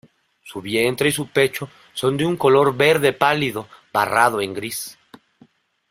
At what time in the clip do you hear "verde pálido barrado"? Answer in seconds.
2.75-4.41